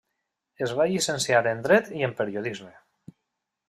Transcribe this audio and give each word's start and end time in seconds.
Es 0.67 0.73
va 0.79 0.87
llicenciar 0.93 1.43
en 1.53 1.63
Dret 1.69 1.95
i 2.01 2.05
en 2.09 2.19
Periodisme. 2.23 2.77